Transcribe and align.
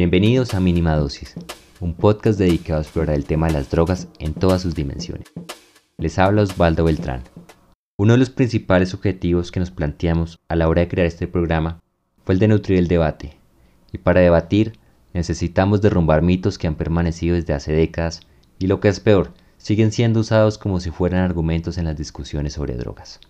Bienvenidos 0.00 0.54
a 0.54 0.60
Mínima 0.60 0.96
Dosis, 0.96 1.34
un 1.78 1.92
podcast 1.92 2.38
dedicado 2.38 2.78
a 2.78 2.82
explorar 2.82 3.14
el 3.14 3.26
tema 3.26 3.48
de 3.48 3.52
las 3.52 3.68
drogas 3.68 4.08
en 4.18 4.32
todas 4.32 4.62
sus 4.62 4.74
dimensiones. 4.74 5.30
Les 5.98 6.18
habla 6.18 6.40
Osvaldo 6.40 6.84
Beltrán. 6.84 7.22
Uno 7.98 8.14
de 8.14 8.18
los 8.18 8.30
principales 8.30 8.94
objetivos 8.94 9.52
que 9.52 9.60
nos 9.60 9.70
planteamos 9.70 10.40
a 10.48 10.56
la 10.56 10.68
hora 10.68 10.80
de 10.80 10.88
crear 10.88 11.06
este 11.06 11.28
programa 11.28 11.82
fue 12.24 12.32
el 12.32 12.38
de 12.38 12.48
nutrir 12.48 12.78
el 12.78 12.88
debate. 12.88 13.36
Y 13.92 13.98
para 13.98 14.22
debatir 14.22 14.78
necesitamos 15.12 15.82
derrumbar 15.82 16.22
mitos 16.22 16.56
que 16.56 16.66
han 16.66 16.76
permanecido 16.76 17.34
desde 17.34 17.52
hace 17.52 17.74
décadas 17.74 18.22
y 18.58 18.68
lo 18.68 18.80
que 18.80 18.88
es 18.88 19.00
peor, 19.00 19.34
siguen 19.58 19.92
siendo 19.92 20.20
usados 20.20 20.56
como 20.56 20.80
si 20.80 20.90
fueran 20.90 21.20
argumentos 21.20 21.76
en 21.76 21.84
las 21.84 21.98
discusiones 21.98 22.54
sobre 22.54 22.74
drogas. 22.78 23.20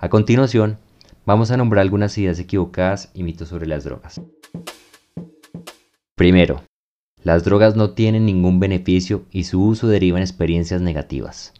A 0.00 0.08
continuación, 0.08 0.78
vamos 1.24 1.52
a 1.52 1.56
nombrar 1.56 1.82
algunas 1.82 2.18
ideas 2.18 2.40
equivocadas 2.40 3.12
y 3.14 3.22
mitos 3.22 3.50
sobre 3.50 3.68
las 3.68 3.84
drogas. 3.84 4.20
Primero, 6.18 6.64
las 7.22 7.44
drogas 7.44 7.76
no 7.76 7.90
tienen 7.90 8.26
ningún 8.26 8.58
beneficio 8.58 9.22
y 9.30 9.44
su 9.44 9.62
uso 9.64 9.86
deriva 9.86 10.18
en 10.18 10.24
experiencias 10.24 10.80
negativas. 10.80 11.52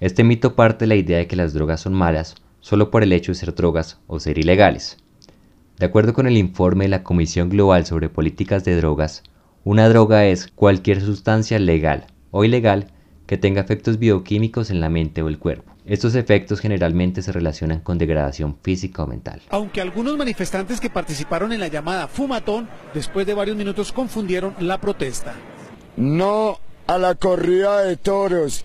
Este 0.00 0.24
mito 0.24 0.54
parte 0.54 0.86
de 0.86 0.88
la 0.88 0.94
idea 0.94 1.18
de 1.18 1.26
que 1.26 1.36
las 1.36 1.52
drogas 1.52 1.82
son 1.82 1.92
malas 1.92 2.36
solo 2.60 2.90
por 2.90 3.02
el 3.02 3.12
hecho 3.12 3.32
de 3.32 3.36
ser 3.36 3.54
drogas 3.54 4.00
o 4.06 4.18
ser 4.18 4.38
ilegales. 4.38 4.96
De 5.78 5.84
acuerdo 5.84 6.14
con 6.14 6.26
el 6.26 6.38
informe 6.38 6.86
de 6.86 6.88
la 6.88 7.02
Comisión 7.02 7.50
Global 7.50 7.84
sobre 7.84 8.08
Políticas 8.08 8.64
de 8.64 8.76
Drogas, 8.76 9.22
una 9.62 9.90
droga 9.90 10.24
es 10.24 10.46
cualquier 10.46 11.02
sustancia 11.02 11.58
legal 11.58 12.06
o 12.30 12.46
ilegal 12.46 12.94
que 13.26 13.36
tenga 13.36 13.60
efectos 13.60 13.98
bioquímicos 13.98 14.70
en 14.70 14.80
la 14.80 14.88
mente 14.88 15.22
o 15.22 15.28
el 15.28 15.38
cuerpo. 15.38 15.72
Estos 15.84 16.14
efectos 16.14 16.60
generalmente 16.60 17.22
se 17.22 17.32
relacionan 17.32 17.80
con 17.80 17.98
degradación 17.98 18.56
física 18.62 19.02
o 19.02 19.06
mental. 19.06 19.42
Aunque 19.50 19.80
algunos 19.80 20.16
manifestantes 20.16 20.80
que 20.80 20.90
participaron 20.90 21.52
en 21.52 21.60
la 21.60 21.68
llamada 21.68 22.08
fumatón, 22.08 22.68
después 22.94 23.26
de 23.26 23.34
varios 23.34 23.56
minutos 23.56 23.92
confundieron 23.92 24.54
la 24.60 24.80
protesta. 24.80 25.34
No 25.96 26.58
a 26.86 26.98
la 26.98 27.14
corrida 27.14 27.82
de 27.82 27.96
toros. 27.96 28.64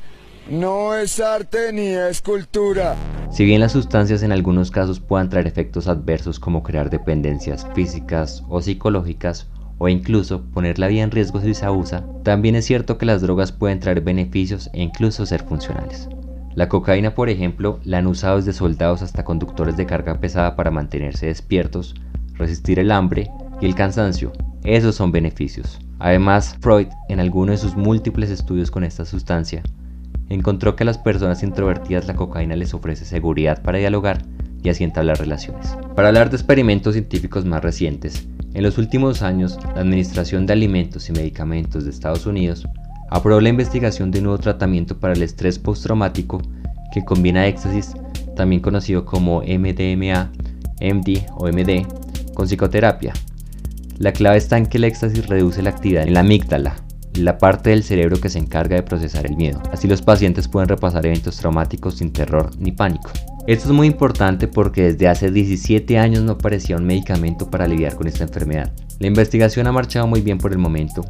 No 0.50 0.96
es 0.96 1.20
arte 1.20 1.72
ni 1.72 1.88
es 1.88 2.22
cultura. 2.22 2.96
Si 3.32 3.46
bien 3.46 3.62
las 3.62 3.72
sustancias 3.72 4.24
en 4.24 4.32
algunos 4.32 4.72
casos 4.72 5.00
puedan 5.00 5.30
traer 5.30 5.48
efectos 5.48 5.88
adversos 5.88 6.40
como 6.40 6.64
crear 6.64 6.90
dependencias 6.90 7.66
físicas 7.74 8.44
o 8.50 8.62
psicológicas, 8.62 9.48
o 9.84 9.90
incluso 9.90 10.44
poner 10.44 10.78
la 10.78 10.88
vida 10.88 11.02
en 11.02 11.10
riesgo 11.10 11.42
si 11.42 11.56
se 11.56 11.66
abusa, 11.66 12.06
también 12.22 12.54
es 12.54 12.66
cierto 12.66 13.00
que 13.00 13.08
las 13.08 13.24
drogas 13.24 13.52
pueden 13.52 13.80
traer 13.80 14.02
beneficios 14.02 14.70
e 14.74 14.84
incluso 14.84 15.26
ser 15.26 15.42
funcionales. 15.42 16.08
La 16.54 16.70
cocaína, 16.70 17.16
por 17.16 17.30
ejemplo, 17.30 17.80
la 17.84 17.98
han 17.98 18.06
usado 18.06 18.38
desde 18.38 18.54
soldados 18.54 19.02
hasta 19.02 19.26
conductores 19.26 19.78
de 19.78 19.88
carga 19.88 20.20
pesada 20.20 20.56
para 20.56 20.70
mantenerse 20.70 21.26
despiertos, 21.26 21.96
resistir 22.36 22.78
el 22.78 22.92
hambre 22.92 23.32
y 23.60 23.66
el 23.66 23.74
cansancio. 23.74 24.32
Esos 24.64 24.94
son 24.94 25.12
beneficios. 25.12 25.80
Además, 25.98 26.58
Freud, 26.62 26.90
en 27.10 27.20
alguno 27.20 27.52
de 27.52 27.58
sus 27.58 27.76
múltiples 27.76 28.30
estudios 28.30 28.70
con 28.70 28.84
esta 28.84 29.04
sustancia, 29.04 29.64
encontró 30.30 30.76
que 30.76 30.84
a 30.84 30.86
las 30.86 31.00
personas 31.00 31.42
introvertidas 31.42 32.06
la 32.06 32.14
cocaína 32.14 32.56
les 32.56 32.76
ofrece 32.76 33.04
seguridad 33.04 33.64
para 33.64 33.80
dialogar 33.80 34.22
y 34.62 34.70
así 34.70 34.84
entablar 34.84 35.18
relaciones. 35.18 35.76
Para 35.96 36.10
hablar 36.10 36.30
de 36.30 36.36
experimentos 36.36 36.94
científicos 36.94 37.46
más 37.46 37.64
recientes, 37.64 38.28
en 38.54 38.64
los 38.64 38.78
últimos 38.78 39.22
años, 39.22 39.58
la 39.76 39.82
Administración 39.82 40.46
de 40.46 40.54
Alimentos 40.54 41.08
y 41.10 41.14
Medicamentos 41.14 41.86
de 41.86 41.90
Estados 41.90 42.26
Unidos 42.26 42.68
aprobó 43.10 43.40
la 43.40 43.50
investigación 43.50 44.12
de 44.12 44.20
un 44.20 44.26
nuevo 44.26 44.40
tratamiento 44.40 45.00
para 45.00 45.14
el 45.14 45.24
estrés 45.24 45.58
postraumático 45.58 46.42
que 46.94 47.04
combina 47.06 47.48
éxtasis, 47.48 47.94
también 48.36 48.62
conocido 48.62 49.06
como 49.06 49.42
MDMA, 49.42 50.32
MD 50.82 51.26
o 51.38 51.48
MD, 51.48 51.86
con 52.34 52.48
psicoterapia. 52.48 53.14
La 53.98 54.14
clave 54.14 54.38
está 54.38 54.58
en 54.58 54.66
que 54.66 54.78
el 54.78 54.84
éxtasis 54.84 55.28
reduce 55.28 55.62
la 55.62 55.70
actividad 55.70 56.08
en 56.08 56.14
la 56.14 56.22
amígdala, 56.22 56.76
la 57.14 57.38
parte 57.38 57.70
del 57.70 57.84
cerebro 57.84 58.20
que 58.20 58.30
se 58.30 58.40
encarga 58.40 58.76
de 58.76 58.84
procesar 58.84 59.26
el 59.26 59.38
miedo. 59.38 59.62
Así 59.72 59.88
los 59.88 60.02
pacientes 60.02 60.48
pueden 60.48 60.70
repasar 60.70 61.06
eventos 61.06 61.38
traumáticos 61.38 61.98
sin 61.98 62.12
terror 62.12 62.52
ni 62.58 62.72
pánico. 62.72 63.12
Esto 63.52 63.68
es 63.68 63.74
muy 63.74 63.88
importante 63.88 64.48
porque 64.48 64.94
desde 64.94 65.10
hace 65.10 65.30
17 65.30 65.98
años 65.98 66.24
no 66.24 66.32
aparecía 66.32 66.78
un 66.78 66.86
medicamento 66.86 67.50
para 67.50 67.68
lidiar 67.68 67.96
con 67.96 68.08
esta 68.08 68.24
enfermedad. 68.24 68.72
La 69.00 69.08
investigación 69.08 69.68
ha 69.68 69.74
marchado 69.74 70.08
muy 70.08 70.22
bien 70.22 70.38
por 70.38 70.54
el 70.54 70.58
momento, 70.58 71.04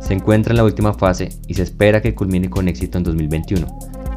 se 0.00 0.14
encuentra 0.14 0.52
en 0.52 0.56
la 0.56 0.64
última 0.64 0.94
fase 0.94 1.28
y 1.48 1.52
se 1.52 1.64
espera 1.64 2.00
que 2.00 2.14
culmine 2.14 2.48
con 2.48 2.66
éxito 2.66 2.96
en 2.96 3.04
2021, 3.04 3.66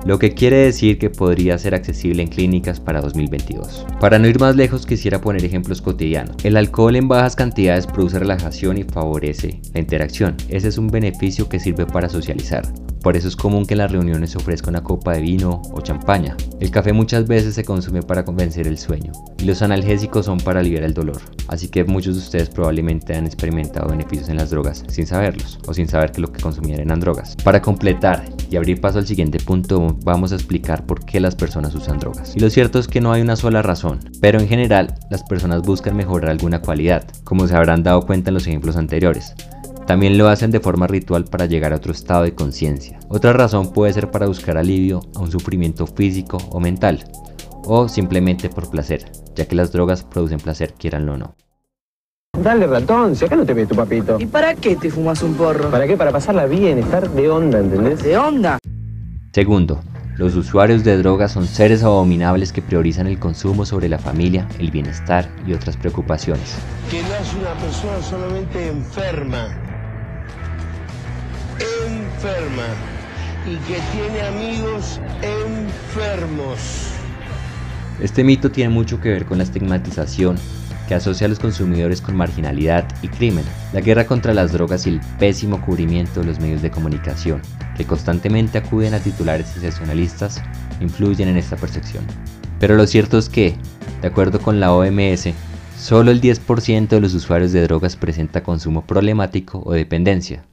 lo 0.06 0.18
que 0.20 0.34
quiere 0.34 0.56
decir 0.56 0.98
que 0.98 1.10
podría 1.10 1.58
ser 1.58 1.76
accesible 1.76 2.24
en 2.24 2.30
clínicas 2.30 2.80
para 2.80 3.02
2022. 3.02 3.86
Para 4.00 4.20
no 4.20 4.28
ir 4.30 4.40
más 4.40 4.56
lejos 4.56 4.86
quisiera 4.86 5.20
poner 5.20 5.44
ejemplos 5.44 5.82
cotidianos. 5.82 6.38
El 6.46 6.56
alcohol 6.56 6.96
en 6.96 7.10
bajas 7.10 7.36
cantidades 7.36 7.88
produce 7.88 8.20
relajación 8.20 8.78
y 8.78 8.86
favorece 8.86 9.60
la 9.74 9.82
interacción. 9.82 10.38
Ese 10.48 10.70
es 10.70 10.78
un 10.78 10.88
beneficio 10.88 11.50
que 11.50 11.60
sirve 11.60 11.86
para 11.86 12.08
socializar. 12.08 12.64
Por 13.06 13.16
eso 13.16 13.28
es 13.28 13.36
común 13.36 13.68
que 13.68 13.76
en 13.76 13.78
las 13.78 13.92
reuniones 13.92 14.32
se 14.32 14.40
ofrezca 14.40 14.72
una 14.72 14.82
copa 14.82 15.14
de 15.14 15.22
vino 15.22 15.62
o 15.72 15.80
champaña. 15.80 16.36
El 16.60 16.72
café 16.72 16.92
muchas 16.92 17.28
veces 17.28 17.54
se 17.54 17.64
consume 17.64 18.02
para 18.02 18.26
convencer 18.26 18.66
el 18.66 18.80
sueño 18.80 19.12
y 19.38 19.46
los 19.46 19.62
analgésicos 19.62 20.26
son 20.26 20.40
para 20.40 20.62
aliviar 20.62 20.82
el 20.82 20.96
dolor. 20.96 21.22
Así 21.48 21.68
que 21.68 21.84
muchos 21.84 22.16
de 22.16 22.22
ustedes 22.22 22.50
probablemente 22.50 23.16
han 23.16 23.28
experimentado 23.28 23.90
beneficios 23.90 24.30
en 24.30 24.38
las 24.38 24.50
drogas 24.50 24.84
sin 24.88 25.06
saberlos 25.06 25.60
o 25.68 25.74
sin 25.76 25.88
saber 25.88 26.14
que 26.14 26.22
lo 26.22 26.32
que 26.32 26.42
consumían 26.42 26.80
eran 26.80 27.00
drogas. 27.00 27.36
Para 27.44 27.62
completar 27.62 28.26
y 28.50 28.56
abrir 28.56 28.82
paso 28.82 28.98
al 28.98 29.06
siguiente 29.06 29.38
punto 29.38 29.96
vamos 30.04 30.32
a 30.32 30.36
explicar 30.36 30.88
por 30.88 31.06
qué 31.06 31.20
las 31.20 31.36
personas 31.36 31.76
usan 31.76 32.00
drogas. 32.00 32.36
Y 32.36 32.40
lo 32.40 32.50
cierto 32.50 32.80
es 32.80 32.88
que 32.88 33.02
no 33.02 33.12
hay 33.12 33.22
una 33.22 33.36
sola 33.36 33.62
razón, 33.62 34.00
pero 34.20 34.40
en 34.40 34.48
general 34.48 34.96
las 35.12 35.22
personas 35.22 35.62
buscan 35.62 35.96
mejorar 35.96 36.32
alguna 36.32 36.64
cualidad, 36.64 37.06
como 37.24 37.48
se 37.48 37.56
habrán 37.56 37.84
dado 37.84 38.02
cuenta 38.02 38.32
en 38.32 38.34
los 38.34 38.48
ejemplos 38.48 38.78
anteriores. 38.78 39.36
También 39.88 40.18
lo 40.18 40.28
hacen 40.28 40.50
de 40.50 40.60
forma 40.60 40.88
ritual 40.88 41.26
para 41.26 41.46
llegar 41.46 41.72
a 41.72 41.76
otro 41.76 41.92
estado 41.92 42.24
de 42.24 42.34
conciencia. 42.34 43.00
Otra 43.08 43.34
razón 43.34 43.72
puede 43.72 43.94
ser 43.94 44.10
para 44.10 44.26
buscar 44.26 44.58
alivio 44.58 45.02
a 45.16 45.20
un 45.20 45.32
sufrimiento 45.32 45.86
físico 45.86 46.38
o 46.50 46.60
mental, 46.60 47.04
o 47.66 47.88
simplemente 47.88 48.50
por 48.50 48.70
placer, 48.72 49.06
ya 49.36 49.46
que 49.46 49.56
las 49.56 49.72
drogas 49.72 50.04
producen 50.04 50.40
placer 50.40 50.74
quieran 50.74 51.08
o 51.10 51.18
no. 51.18 51.36
Dale 52.42 52.66
ratón, 52.68 53.16
si 53.16 53.26
acá 53.26 53.36
no 53.36 53.46
te 53.46 53.54
ve 53.54 53.66
tu 53.66 53.76
papito. 53.76 54.18
¿Y 54.20 54.26
para 54.26 54.56
qué 54.56 54.76
te 54.76 54.90
fumas 54.90 55.22
un 55.22 55.36
porro? 55.36 55.70
¿Para 55.70 55.88
qué? 55.88 55.96
Para 55.96 56.12
pasarla 56.12 56.48
bien, 56.48 56.80
estar 56.80 57.10
de 57.10 57.30
onda, 57.30 57.60
¿entendés? 57.60 58.04
¿De 58.04 58.18
onda? 58.18 58.58
Segundo, 59.34 59.82
los 60.18 60.36
usuarios 60.36 60.84
de 60.84 60.98
drogas 60.98 61.34
son 61.34 61.46
seres 61.46 61.84
abominables 61.84 62.54
que 62.54 62.62
priorizan 62.62 63.08
el 63.08 63.20
consumo 63.20 63.66
sobre 63.66 63.90
la 63.90 64.00
familia, 64.00 64.48
el 64.60 64.72
bienestar 64.72 65.30
y 65.46 65.54
otras 65.54 65.78
preocupaciones. 65.78 66.56
Que 66.90 67.02
no 67.04 67.16
es 67.16 67.34
una 67.34 67.54
persona 67.56 68.02
solamente 68.02 68.68
enferma, 68.68 69.50
enferma 71.60 72.68
y 73.46 73.56
que 73.68 73.80
tiene 73.92 74.22
amigos 74.22 75.00
enfermos. 75.22 76.92
Este 78.02 78.24
mito 78.24 78.52
tiene 78.52 78.70
mucho 78.70 79.00
que 79.00 79.10
ver 79.10 79.26
con 79.26 79.38
la 79.38 79.44
estigmatización 79.44 80.38
que 80.88 80.96
asocia 80.96 81.26
a 81.26 81.30
los 81.30 81.40
consumidores 81.40 82.02
con 82.02 82.16
marginalidad 82.16 82.86
y 83.02 83.08
crimen, 83.08 83.46
la 83.74 83.82
guerra 83.82 84.06
contra 84.06 84.34
las 84.34 84.52
drogas 84.52 84.86
y 84.86 84.92
el 84.92 85.02
pésimo 85.20 85.62
cubrimiento 85.62 86.22
de 86.22 86.28
los 86.28 86.40
medios 86.40 86.62
de 86.62 86.72
comunicación, 86.72 87.42
que 87.76 87.86
constantemente 87.86 88.58
acuden 88.58 88.94
a 88.94 89.00
titulares 89.00 89.48
sensacionalistas, 89.48 90.42
influyen 90.82 91.30
en 91.30 91.38
esta 91.38 91.56
percepción. 91.56 92.04
Pero 92.60 92.76
lo 92.76 92.86
cierto 92.88 93.18
es 93.18 93.30
que, 93.30 93.56
de 94.02 94.08
acuerdo 94.08 94.40
con 94.40 94.60
la 94.60 94.74
OMS, 94.74 95.30
solo 95.78 96.12
el 96.12 96.22
10% 96.22 96.88
de 96.88 97.02
los 97.02 97.14
usuarios 97.14 97.52
de 97.52 97.64
drogas 97.64 97.96
presenta 97.96 98.44
consumo 98.44 98.86
problemático 98.86 99.62
o 99.66 99.74
dependencia. 99.74 100.46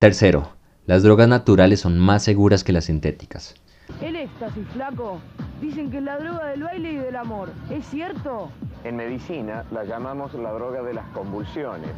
Tercero, 0.00 0.48
las 0.86 1.02
drogas 1.02 1.28
naturales 1.28 1.80
son 1.80 1.98
más 1.98 2.24
seguras 2.24 2.64
que 2.64 2.72
las 2.72 2.86
sintéticas. 2.86 3.54
El 4.00 4.16
éxtasis, 4.16 4.66
flaco. 4.72 5.20
Dicen 5.60 5.90
que 5.90 5.98
es 5.98 6.02
la 6.02 6.18
droga 6.18 6.46
del 6.46 6.62
baile 6.62 6.92
y 6.92 6.96
del 6.96 7.16
amor. 7.16 7.52
¿Es 7.68 7.84
cierto? 7.84 8.50
En 8.82 8.96
medicina 8.96 9.62
la 9.70 9.84
llamamos 9.84 10.32
la 10.32 10.52
droga 10.52 10.82
de 10.82 10.94
las 10.94 11.06
convulsiones, 11.08 11.90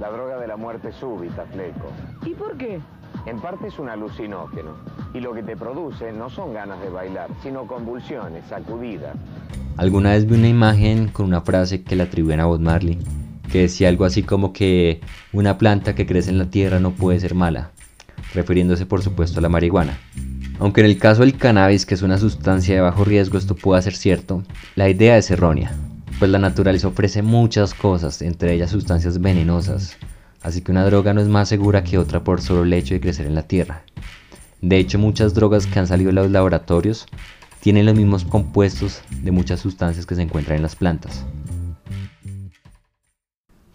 la 0.00 0.10
droga 0.10 0.38
de 0.38 0.46
la 0.46 0.56
muerte 0.56 0.90
súbita, 0.90 1.44
fleco. 1.52 1.92
¿Y 2.24 2.30
por 2.30 2.56
qué? 2.56 2.80
En 3.26 3.38
parte 3.38 3.66
es 3.66 3.78
un 3.78 3.90
alucinógeno 3.90 4.76
y 5.12 5.20
lo 5.20 5.34
que 5.34 5.42
te 5.42 5.54
produce 5.54 6.12
no 6.12 6.30
son 6.30 6.54
ganas 6.54 6.80
de 6.80 6.88
bailar, 6.88 7.28
sino 7.42 7.66
convulsiones, 7.66 8.42
sacudidas. 8.48 9.14
Alguna 9.76 10.12
vez 10.12 10.26
vi 10.26 10.36
una 10.36 10.48
imagen 10.48 11.08
con 11.08 11.26
una 11.26 11.42
frase 11.42 11.82
que 11.82 11.94
le 11.94 12.04
atribuyen 12.04 12.40
a 12.40 12.46
Bob 12.46 12.60
Marley, 12.60 12.98
que 13.50 13.62
decía 13.62 13.88
algo 13.88 14.04
así 14.04 14.22
como 14.22 14.52
que 14.52 15.00
una 15.32 15.58
planta 15.58 15.94
que 15.94 16.06
crece 16.06 16.30
en 16.30 16.38
la 16.38 16.50
tierra 16.50 16.80
no 16.80 16.92
puede 16.92 17.20
ser 17.20 17.34
mala, 17.34 17.70
refiriéndose 18.34 18.86
por 18.86 19.02
supuesto 19.02 19.38
a 19.38 19.42
la 19.42 19.48
marihuana. 19.48 19.98
Aunque 20.58 20.80
en 20.80 20.86
el 20.86 20.98
caso 20.98 21.22
del 21.22 21.36
cannabis, 21.36 21.86
que 21.86 21.94
es 21.94 22.02
una 22.02 22.18
sustancia 22.18 22.74
de 22.74 22.80
bajo 22.80 23.04
riesgo, 23.04 23.38
esto 23.38 23.54
pueda 23.54 23.80
ser 23.82 23.94
cierto, 23.94 24.42
la 24.76 24.88
idea 24.88 25.16
es 25.16 25.30
errónea, 25.30 25.74
pues 26.18 26.30
la 26.30 26.38
naturaleza 26.38 26.88
ofrece 26.88 27.22
muchas 27.22 27.72
cosas, 27.72 28.20
entre 28.22 28.52
ellas 28.52 28.70
sustancias 28.70 29.20
venenosas, 29.20 29.96
así 30.42 30.60
que 30.60 30.70
una 30.70 30.84
droga 30.84 31.14
no 31.14 31.20
es 31.20 31.28
más 31.28 31.48
segura 31.48 31.82
que 31.82 31.98
otra 31.98 32.22
por 32.22 32.42
solo 32.42 32.62
el 32.62 32.72
hecho 32.72 32.94
de 32.94 33.00
crecer 33.00 33.26
en 33.26 33.34
la 33.34 33.48
tierra. 33.48 33.84
De 34.60 34.76
hecho, 34.76 34.98
muchas 34.98 35.32
drogas 35.32 35.66
que 35.66 35.78
han 35.78 35.86
salido 35.86 36.08
de 36.08 36.14
los 36.14 36.30
laboratorios 36.30 37.06
tienen 37.60 37.86
los 37.86 37.94
mismos 37.94 38.24
compuestos 38.24 39.00
de 39.22 39.30
muchas 39.30 39.60
sustancias 39.60 40.04
que 40.04 40.14
se 40.14 40.22
encuentran 40.22 40.56
en 40.56 40.62
las 40.62 40.76
plantas. 40.76 41.24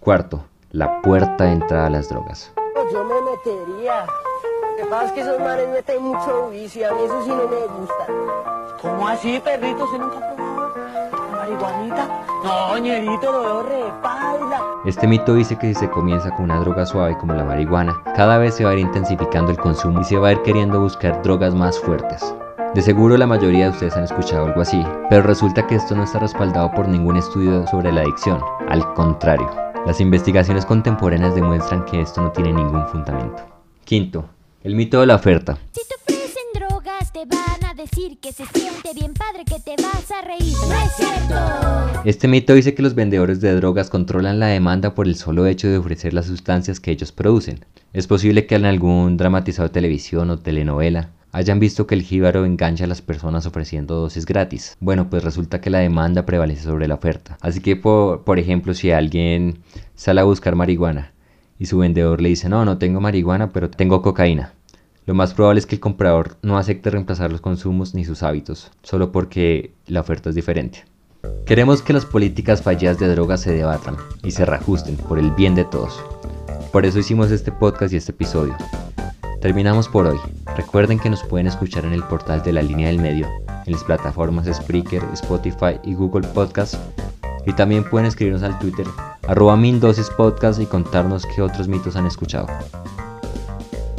Cuarto, 0.06 0.44
la 0.70 1.02
puerta 1.02 1.46
de 1.46 1.54
entrada 1.54 1.88
a 1.88 1.90
las 1.90 2.10
drogas. 2.10 2.54
Yo 2.94 3.04
me 3.06 3.16
metería. 3.24 4.06
Lo 4.06 4.78
que 4.78 4.86
pasa 4.88 5.06
es 5.06 5.12
que 5.14 5.22
esos 5.22 5.40
manes 5.40 5.68
meten 5.70 6.04
mucho 6.04 6.50
vicio, 6.52 6.88
a 6.88 6.94
mí 6.94 7.00
eso 7.06 7.24
sí 7.24 7.30
no 7.30 7.48
me 7.48 7.80
gusta. 7.80 8.06
¿Cómo 8.84 9.08
así, 9.08 9.42
perrito? 9.44 9.88
¿Se 9.90 9.98
nunca 9.98 10.20
la 10.20 11.38
marihuanita? 11.38 12.08
No, 12.44 12.78
ñerito, 12.78 13.32
lo 13.32 13.40
veo 13.40 13.64
re 13.64 13.94
paila. 14.04 14.62
Este 14.86 15.08
mito 15.08 15.34
dice 15.34 15.58
que 15.58 15.74
si 15.74 15.74
se 15.74 15.90
comienza 15.90 16.30
con 16.36 16.44
una 16.44 16.60
droga 16.60 16.86
suave 16.86 17.18
como 17.18 17.34
la 17.34 17.44
marihuana, 17.44 18.00
cada 18.16 18.38
vez 18.38 18.54
se 18.54 18.64
va 18.64 18.70
a 18.70 18.74
ir 18.74 18.82
intensificando 18.82 19.50
el 19.50 19.58
consumo 19.58 20.02
y 20.02 20.04
se 20.04 20.20
va 20.20 20.28
a 20.28 20.32
ir 20.34 20.44
queriendo 20.44 20.80
buscar 20.80 21.20
drogas 21.24 21.56
más 21.56 21.80
fuertes. 21.80 22.36
De 22.76 22.84
seguro 22.84 23.18
la 23.18 23.26
mayoría 23.26 23.66
de 23.66 23.72
ustedes 23.72 23.98
han 23.98 24.04
escuchado 24.04 24.46
algo 24.46 24.62
así, 24.62 24.86
pero 25.10 25.24
resulta 25.24 25.66
que 25.66 25.74
esto 25.74 25.96
no 25.96 26.04
está 26.04 26.20
respaldado 26.20 26.70
por 26.74 26.88
ningún 26.88 27.18
estudio 27.18 27.66
sobre 27.66 27.92
la 27.92 28.02
adicción, 28.02 28.40
al 28.70 28.94
contrario. 28.94 29.65
Las 29.86 30.02
investigaciones 30.02 30.66
contemporáneas 30.66 31.36
demuestran 31.36 31.86
que 31.86 32.02
esto 32.02 32.20
no 32.20 32.32
tiene 32.32 32.52
ningún 32.52 32.88
fundamento. 32.88 33.44
Quinto, 33.84 34.28
el 34.64 34.74
mito 34.74 35.00
de 35.00 35.06
la 35.06 35.14
oferta. 35.14 35.60
Si 35.74 35.82
te 35.88 35.94
ofrecen 35.96 36.44
drogas 36.56 37.14
te 37.14 37.26
van 37.26 37.64
a 37.70 37.76
decir 37.76 38.18
que 38.20 38.34
se 38.34 38.46
siente 38.48 38.94
bien 38.96 39.14
padre 39.14 39.46
que 39.46 39.60
te 39.60 39.80
vas 39.80 40.10
a 40.10 40.26
reír. 40.26 40.56
No 40.68 40.74
es 40.74 40.92
cierto. 40.96 42.02
Este 42.04 42.28
mito 42.28 42.56
dice 42.56 42.74
que 42.74 42.82
los 42.82 42.96
vendedores 42.96 43.42
de 43.42 43.54
drogas 43.54 43.92
controlan 43.92 44.40
la 44.40 44.48
demanda 44.48 44.96
por 44.96 45.06
el 45.06 45.16
solo 45.18 45.46
hecho 45.46 45.68
de 45.68 45.78
ofrecer 45.78 46.16
las 46.16 46.26
sustancias 46.26 46.80
que 46.80 46.90
ellos 46.90 47.12
producen. 47.12 47.64
Es 47.94 48.08
posible 48.08 48.48
que 48.48 48.56
en 48.56 48.66
algún 48.66 49.18
dramatizado 49.18 49.68
de 49.68 49.74
televisión 49.74 50.32
o 50.32 50.40
telenovela 50.40 51.10
hayan 51.36 51.60
visto 51.60 51.86
que 51.86 51.96
el 51.96 52.02
jíbaro 52.02 52.46
engancha 52.46 52.86
a 52.86 52.88
las 52.88 53.02
personas 53.02 53.46
ofreciendo 53.46 53.96
dosis 53.96 54.26
gratis. 54.26 54.78
Bueno, 54.80 55.10
pues 55.10 55.22
resulta 55.22 55.60
que 55.60 55.70
la 55.70 55.80
demanda 55.80 56.26
prevalece 56.26 56.64
sobre 56.64 56.88
la 56.88 56.96
oferta. 56.96 57.38
Así 57.42 57.60
que, 57.60 57.76
por, 57.76 58.24
por 58.24 58.40
ejemplo, 58.40 58.74
si 58.74 58.92
alguien 58.92 59.60
sale 59.96 60.22
a 60.22 60.24
buscar 60.24 60.56
marihuana 60.56 61.12
y 61.60 61.66
su 61.66 61.78
vendedor 61.80 62.22
le 62.22 62.30
dice, 62.30 62.48
no, 62.48 62.64
no 62.64 62.78
tengo 62.78 63.02
marihuana, 63.02 63.52
pero 63.52 63.70
tengo 63.70 64.02
cocaína. 64.02 64.54
Lo 65.06 65.14
más 65.14 65.34
probable 65.34 65.60
es 65.60 65.66
que 65.66 65.76
el 65.76 65.82
comprador 65.82 66.38
no 66.42 66.58
acepte 66.58 66.90
reemplazar 66.90 67.34
los 67.34 67.42
consumos 67.42 67.94
ni 67.94 68.06
sus 68.06 68.24
hábitos, 68.24 68.72
solo 68.82 69.12
porque 69.12 69.74
la 69.88 70.00
oferta 70.00 70.30
es 70.30 70.36
diferente. 70.36 70.86
Queremos 71.46 71.82
que 71.82 71.92
las 71.92 72.06
políticas 72.06 72.62
fallidas 72.62 72.98
de 72.98 73.10
drogas 73.10 73.42
se 73.42 73.52
debatan 73.52 73.98
y 74.24 74.32
se 74.32 74.46
reajusten 74.46 74.96
por 74.96 75.20
el 75.20 75.32
bien 75.32 75.54
de 75.54 75.66
todos. 75.66 76.00
Por 76.72 76.86
eso 76.86 76.98
hicimos 76.98 77.30
este 77.30 77.52
podcast 77.52 77.94
y 77.94 77.98
este 77.98 78.14
episodio. 78.14 78.56
Terminamos 79.46 79.88
por 79.88 80.08
hoy. 80.08 80.18
Recuerden 80.58 80.98
que 80.98 81.08
nos 81.08 81.22
pueden 81.22 81.46
escuchar 81.46 81.86
en 81.86 81.94
el 81.94 82.02
portal 82.02 82.42
de 82.42 82.52
la 82.52 82.64
línea 82.64 82.88
del 82.88 82.98
medio, 82.98 83.28
en 83.68 83.74
las 83.74 83.84
plataformas 83.84 84.48
Spreaker, 84.52 85.04
Spotify 85.14 85.80
y 85.84 85.94
Google 85.94 86.28
Podcast. 86.30 86.74
Y 87.46 87.54
también 87.54 87.88
pueden 87.88 88.08
escribirnos 88.08 88.42
al 88.42 88.58
Twitter, 88.58 88.88
arroba 89.28 89.56
Podcast 90.18 90.60
y 90.60 90.66
contarnos 90.66 91.28
qué 91.28 91.44
otros 91.44 91.68
mitos 91.68 91.96
han 91.96 92.08
escuchado. 92.08 92.48